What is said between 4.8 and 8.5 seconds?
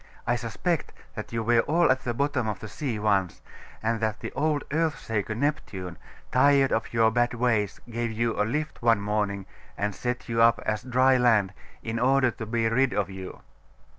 shaker Neptune, tired of your bad ways, gave you a